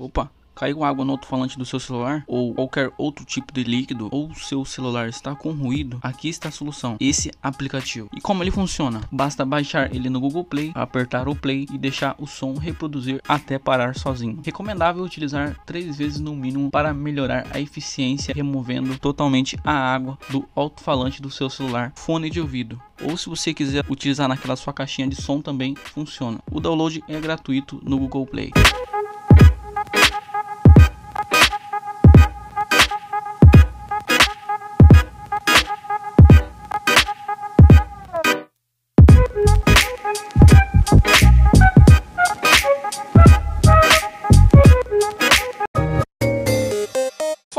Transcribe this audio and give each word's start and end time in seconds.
Opa, 0.00 0.30
caiu 0.54 0.84
água 0.84 1.04
no 1.04 1.10
alto-falante 1.10 1.58
do 1.58 1.64
seu 1.64 1.80
celular 1.80 2.22
ou 2.28 2.54
qualquer 2.54 2.92
outro 2.96 3.24
tipo 3.24 3.52
de 3.52 3.64
líquido 3.64 4.08
ou 4.12 4.32
seu 4.32 4.64
celular 4.64 5.08
está 5.08 5.34
com 5.34 5.50
ruído, 5.50 5.98
aqui 6.00 6.28
está 6.28 6.50
a 6.50 6.52
solução, 6.52 6.96
esse 7.00 7.32
aplicativo. 7.42 8.08
E 8.16 8.20
como 8.20 8.44
ele 8.44 8.52
funciona? 8.52 9.00
Basta 9.10 9.44
baixar 9.44 9.92
ele 9.92 10.08
no 10.08 10.20
Google 10.20 10.44
Play, 10.44 10.70
apertar 10.72 11.26
o 11.26 11.34
play 11.34 11.66
e 11.72 11.76
deixar 11.76 12.14
o 12.16 12.28
som 12.28 12.54
reproduzir 12.54 13.20
até 13.26 13.58
parar 13.58 13.96
sozinho. 13.96 14.40
Recomendável 14.44 15.02
utilizar 15.02 15.58
três 15.66 15.98
vezes 15.98 16.20
no 16.20 16.36
mínimo 16.36 16.70
para 16.70 16.94
melhorar 16.94 17.48
a 17.52 17.58
eficiência, 17.58 18.32
removendo 18.32 18.96
totalmente 19.00 19.58
a 19.64 19.72
água 19.72 20.16
do 20.30 20.48
alto-falante 20.54 21.20
do 21.20 21.28
seu 21.28 21.50
celular, 21.50 21.92
fone 21.96 22.30
de 22.30 22.40
ouvido. 22.40 22.80
Ou 23.02 23.16
se 23.16 23.28
você 23.28 23.52
quiser 23.52 23.84
utilizar 23.90 24.28
naquela 24.28 24.54
sua 24.54 24.72
caixinha 24.72 25.08
de 25.08 25.20
som 25.20 25.42
também 25.42 25.74
funciona. 25.74 26.38
O 26.52 26.60
download 26.60 27.02
é 27.08 27.18
gratuito 27.18 27.80
no 27.82 27.98
Google 27.98 28.26
Play. 28.26 28.52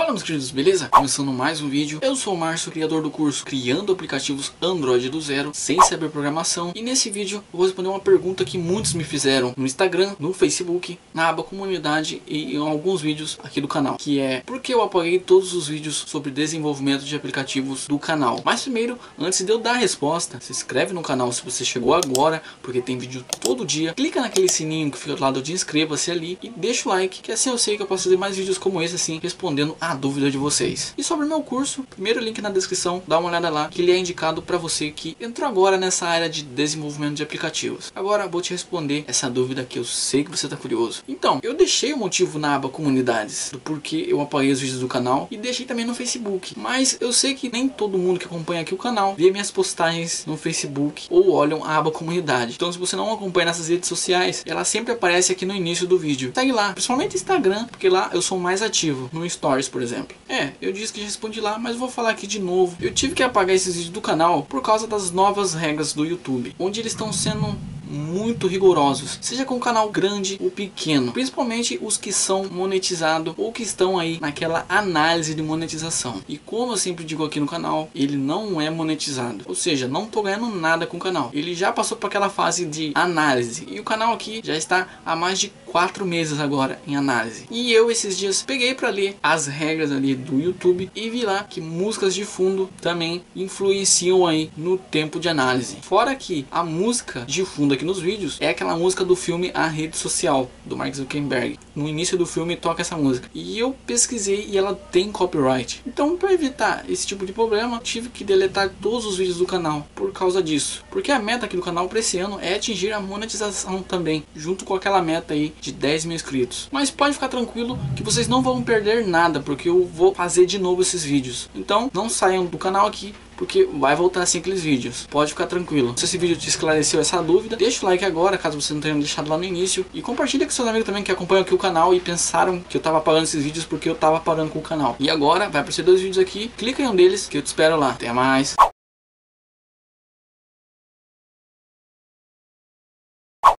Fala 0.10 0.18
meus 0.18 0.24
queridos, 0.24 0.50
beleza? 0.50 0.90
Começando 0.90 1.32
mais 1.32 1.62
um 1.62 1.70
vídeo, 1.70 2.00
eu 2.02 2.16
sou 2.16 2.34
o 2.34 2.38
Márcio, 2.38 2.72
criador 2.72 3.04
do 3.04 3.12
curso 3.12 3.46
Criando 3.46 3.94
Aplicativos 3.94 4.52
Android 4.60 5.08
do 5.08 5.22
Zero, 5.22 5.52
sem 5.54 5.80
saber 5.84 6.10
programação 6.10 6.72
E 6.74 6.82
nesse 6.82 7.12
vídeo 7.12 7.44
eu 7.54 7.58
vou 7.58 7.68
responder 7.68 7.90
uma 7.90 8.00
pergunta 8.00 8.44
que 8.44 8.58
muitos 8.58 8.96
me 8.96 9.04
fizeram 9.04 9.54
no 9.56 9.68
Instagram, 9.68 10.16
no 10.18 10.34
Facebook, 10.34 10.98
na 11.14 11.30
aba 11.30 11.44
comunidade 11.44 12.24
e 12.26 12.56
em 12.56 12.58
alguns 12.58 13.02
vídeos 13.02 13.38
aqui 13.44 13.62
do 13.62 13.68
canal 13.68 13.98
Que 13.98 14.20
é, 14.20 14.42
por 14.42 14.60
que 14.60 14.74
eu 14.74 14.82
apaguei 14.82 15.20
todos 15.20 15.54
os 15.54 15.68
vídeos 15.68 16.04
sobre 16.08 16.32
desenvolvimento 16.32 17.06
de 17.06 17.16
aplicativos 17.16 17.86
do 17.86 18.00
canal? 18.00 18.42
Mas 18.44 18.64
primeiro, 18.64 18.98
antes 19.16 19.46
de 19.46 19.52
eu 19.52 19.60
dar 19.60 19.74
a 19.74 19.78
resposta, 19.78 20.40
se 20.42 20.52
inscreve 20.52 20.92
no 20.92 21.04
canal 21.04 21.32
se 21.32 21.46
você 21.46 21.64
chegou 21.64 21.94
agora, 21.94 22.42
porque 22.64 22.82
tem 22.82 22.98
vídeo 22.98 23.24
todo 23.40 23.64
dia 23.64 23.94
Clica 23.94 24.22
naquele 24.22 24.50
sininho 24.50 24.90
que 24.90 24.98
fica 24.98 25.16
do 25.16 25.22
lado 25.22 25.40
de 25.40 25.54
inscreva-se 25.54 26.10
ali 26.10 26.40
e 26.42 26.50
deixa 26.50 26.90
o 26.90 26.92
like, 26.92 27.22
que 27.22 27.32
assim 27.32 27.52
eu 27.52 27.60
sei 27.60 27.78
que 27.78 27.84
eu 27.84 27.88
posso 27.88 28.06
fazer 28.06 28.18
mais 28.18 28.36
vídeos 28.36 28.58
como 28.58 28.82
esse 28.82 28.96
assim, 28.96 29.20
respondendo 29.22 29.78
a 29.80 29.99
dúvida 30.00 30.32
de 30.32 30.38
vocês. 30.38 30.94
E 30.98 31.04
sobre 31.04 31.26
o 31.26 31.30
meu 31.30 31.42
curso, 31.42 31.84
primeiro 31.84 32.20
link 32.20 32.42
na 32.42 32.50
descrição, 32.50 33.04
dá 33.08 33.20
uma 33.20 33.30
olhada 33.30 33.50
lá, 33.50 33.68
que 33.68 33.82
ele 33.82 33.92
é 33.92 33.98
indicado 33.98 34.42
para 34.42 34.58
você 34.58 34.90
que 34.92 35.16
entrou 35.20 35.48
agora 35.48 35.78
nessa 35.78 36.08
área 36.08 36.30
de 36.30 36.42
desenvolvimento 36.44 37.16
de 37.16 37.24
aplicativos. 37.24 37.92
Agora 37.96 38.28
vou 38.28 38.42
te 38.42 38.52
responder 38.52 39.04
essa 39.08 39.30
dúvida 39.30 39.64
que 39.64 39.78
eu 39.78 39.84
sei 39.84 40.24
que 40.24 40.32
você 40.32 40.46
está 40.46 40.58
curioso. 40.58 41.04
Então, 41.08 41.40
eu 41.44 41.54
deixei 41.54 41.94
o 41.94 41.98
motivo 41.98 42.40
na 42.40 42.56
aba 42.56 42.70
comunidades, 42.70 43.50
do 43.52 43.60
porquê 43.60 44.06
eu 44.08 44.22
apaguei 44.22 44.52
os 44.52 44.60
vídeos 44.60 44.80
do 44.80 44.88
canal 44.88 45.28
e 45.30 45.38
deixei 45.38 45.66
também 45.66 45.86
no 45.86 45.94
Facebook. 45.94 46.54
Mas 46.58 46.98
eu 47.00 47.12
sei 47.12 47.34
que 47.34 47.52
nem 47.52 47.68
todo 47.68 47.98
mundo 47.98 48.20
que 48.20 48.26
acompanha 48.26 48.62
aqui 48.62 48.74
o 48.74 48.78
canal 48.78 49.16
vê 49.16 49.30
minhas 49.32 49.52
postagens 49.52 50.26
no 50.26 50.38
Facebook 50.38 51.08
ou 51.10 51.32
olham 51.32 51.64
a 51.64 51.78
aba 51.78 51.92
comunidade. 51.92 52.54
Então, 52.56 52.72
se 52.72 52.78
você 52.78 52.96
não 52.96 53.12
acompanha 53.12 53.48
nessas 53.48 53.68
redes 53.68 53.90
sociais, 53.90 54.44
ela 54.46 54.64
sempre 54.64 54.94
aparece 54.94 55.32
aqui 55.32 55.46
no 55.46 55.56
início 55.56 55.88
do 55.88 55.98
vídeo. 55.98 56.32
Segue 56.34 56.52
lá, 56.52 56.74
principalmente 56.74 57.16
Instagram, 57.16 57.66
porque 57.66 57.90
lá 57.90 58.10
eu 58.14 58.22
sou 58.22 58.38
mais 58.38 58.62
ativo, 58.62 59.10
no 59.12 59.30
Stories, 59.30 59.68
por 59.68 59.82
exemplo. 59.82 59.89
É, 60.28 60.54
eu 60.62 60.72
disse 60.72 60.94
que 60.94 61.00
já 61.00 61.06
respondi 61.06 61.40
lá, 61.40 61.58
mas 61.58 61.76
vou 61.76 61.90
falar 61.90 62.12
aqui 62.12 62.28
de 62.28 62.40
novo. 62.40 62.78
Eu 62.80 62.94
tive 62.94 63.14
que 63.16 63.24
apagar 63.24 63.56
esses 63.56 63.76
vídeos 63.76 63.94
do 63.94 64.02
canal 64.02 64.44
por 64.44 64.62
causa 64.62 64.88
das 64.88 65.12
novas 65.12 65.54
regras 65.54 65.94
do 65.94 66.06
YouTube, 66.06 66.56
onde 66.60 66.80
eles 66.80 66.92
estão 66.92 67.12
sendo 67.12 67.58
muito 67.90 68.48
rigorosos, 68.48 69.18
seja 69.22 69.44
com 69.44 69.60
canal 69.60 69.90
grande 69.90 70.38
ou 70.40 70.52
pequeno, 70.52 71.12
principalmente 71.12 71.80
os 71.82 71.98
que 71.98 72.14
são 72.14 72.46
monetizados 72.50 73.34
ou 73.36 73.52
que 73.52 73.64
estão 73.64 73.98
aí 73.98 74.20
naquela 74.22 74.66
análise 74.70 75.34
de 75.34 75.42
monetização. 75.42 76.22
E 76.28 76.38
como 76.38 76.74
eu 76.74 76.78
sempre 76.78 77.04
digo 77.04 77.26
aqui 77.26 77.40
no 77.40 77.48
canal, 77.48 77.90
ele 77.96 78.16
não 78.16 78.62
é 78.62 78.70
monetizado, 78.70 79.44
ou 79.48 79.56
seja, 79.56 79.88
não 79.88 80.06
tô 80.06 80.22
ganhando 80.22 80.48
nada 80.48 80.86
com 80.86 80.98
o 80.98 81.00
canal. 81.00 81.32
Ele 81.34 81.56
já 81.56 81.72
passou 81.72 81.98
por 81.98 82.08
aquela 82.08 82.30
fase 82.30 82.66
de 82.66 82.92
análise 82.94 83.68
e 83.70 83.80
o 83.80 83.84
canal 83.84 84.14
aqui 84.14 84.42
já 84.44 84.56
está 84.56 84.88
há 85.06 85.16
mais 85.16 85.40
de 85.40 85.52
quatro 85.66 86.06
meses 86.06 86.40
agora 86.40 86.80
em 86.88 86.96
análise. 86.96 87.46
E 87.50 87.72
eu 87.72 87.92
esses 87.92 88.18
dias 88.18 88.42
peguei 88.42 88.74
para 88.74 88.90
ler 88.90 89.18
as 89.22 89.48
regras 89.48 89.92
ali 89.92 90.16
do 90.16 90.40
YouTube 90.40 90.92
e 90.96 91.10
vi 91.10 91.24
lá 91.24 91.44
que 91.44 91.62
músicas 91.62 92.14
de 92.14 92.26
fundo 92.26 92.70
também 92.82 93.24
influenciam 93.36 94.26
aí 94.26 94.50
no 94.58 94.78
tempo 94.78 95.20
de 95.20 95.30
análise. 95.30 95.78
Fora 95.82 96.16
que 96.16 96.46
a 96.52 96.64
música 96.64 97.24
de 97.26 97.46
fundo 97.46 97.74
aqui 97.80 97.86
nos 97.86 98.00
vídeos 98.02 98.38
é 98.42 98.50
aquela 98.50 98.76
música 98.76 99.06
do 99.06 99.16
filme 99.16 99.52
A 99.54 99.66
Rede 99.66 99.96
Social 99.96 100.52
do 100.66 100.76
Mark 100.76 100.94
Zuckerberg. 100.94 101.58
No 101.74 101.88
início 101.88 102.18
do 102.18 102.26
filme 102.26 102.58
toca 102.58 102.82
essa 102.82 102.98
música 102.98 103.30
e 103.34 103.58
eu 103.58 103.74
pesquisei 103.88 104.48
e 104.50 104.58
ela 104.58 104.76
tem 104.76 105.10
copyright. 105.10 105.82
Então 105.88 106.18
para 106.18 106.34
evitar 106.34 106.84
esse 106.90 107.08
tipo 107.08 107.26
de 107.26 107.32
problema 107.32 107.80
tive 107.82 108.10
que 108.10 108.26
deletar 108.26 108.70
todos 108.82 109.06
os 109.06 109.16
vídeos 109.16 109.38
do 109.38 109.46
canal 109.46 109.88
por 109.96 110.12
causa 110.12 110.44
disso. 110.44 110.84
Porque 110.92 111.10
a 111.10 111.20
meta 111.20 111.46
aqui 111.46 111.56
do 111.56 111.62
canal 111.62 111.88
para 111.88 112.00
esse 112.00 112.18
ano 112.18 112.38
é 112.42 112.56
atingir 112.56 112.92
a 112.92 113.00
monetização 113.00 113.82
também, 113.82 114.26
junto 114.36 114.66
com 114.66 114.76
aquela 114.76 115.02
meta 115.02 115.34
aí 115.34 115.54
de 115.62 115.72
10 115.72 116.04
mil 116.04 116.16
inscritos. 116.16 116.68
Mas 116.74 116.92
pode 116.92 117.14
ficar 117.14 117.30
tranquilo 117.30 117.80
que 117.96 118.04
vocês 118.04 118.28
não 118.28 118.42
vão 118.42 118.62
perder 118.62 119.08
nada, 119.08 119.40
porque 119.40 119.70
eu 119.70 119.86
vou 119.86 120.14
fazer 120.14 120.46
de 120.46 120.60
novo 120.60 120.82
esses 120.82 121.02
vídeos. 121.02 121.50
Então 121.56 121.90
não 121.94 122.10
saiam 122.10 122.46
do 122.46 122.58
canal 122.58 122.86
aqui, 122.86 123.16
porque 123.40 123.68
vai 123.74 123.96
voltar 123.96 124.22
assim 124.22 124.40
aqueles 124.40 124.62
vídeos. 124.62 125.08
Pode 125.10 125.32
ficar 125.32 125.48
tranquilo. 125.48 125.94
Se 125.96 126.04
esse 126.04 126.18
vídeo 126.18 126.36
te 126.36 126.50
esclareceu 126.50 127.00
essa 127.00 127.24
dúvida, 127.24 127.56
deixa 127.56 127.86
o 127.86 127.90
like 127.90 128.04
agora, 128.04 128.38
caso 128.38 128.60
você 128.60 128.74
não 128.74 128.82
tenha 128.82 128.94
deixado 128.96 129.30
lá 129.30 129.38
no 129.38 129.46
início. 129.46 129.86
E 129.94 130.02
compartilha 130.02 130.46
com 130.46 130.52
seus 130.52 130.68
amigos 130.68 130.86
também 130.86 131.02
que 131.02 131.12
acompanham 131.12 131.44
aqui 131.44 131.56
o 131.56 131.58
canal 131.58 131.94
e 131.94 132.02
pensaram 132.02 132.60
que 132.60 132.76
eu 132.76 132.82
tava 132.82 133.00
parando 133.00 133.24
esses 133.24 133.42
vídeos 133.42 133.64
porque 133.64 133.90
eu 133.90 133.96
tava 133.96 134.20
parando 134.20 134.52
com 134.52 134.60
o 134.60 134.62
canal. 134.62 134.98
E 135.00 135.10
agora 135.10 135.48
vai 135.48 135.62
aparecer 135.62 135.84
dois 135.84 136.02
vídeos 136.02 136.18
aqui, 136.18 136.52
clica 136.58 136.84
em 136.84 136.88
um 136.88 136.96
deles 136.96 137.28
que 137.28 137.38
eu 137.38 137.42
te 137.42 137.48
espero 137.48 137.78
lá. 137.78 137.92
Até 137.92 138.12
mais! 138.12 138.56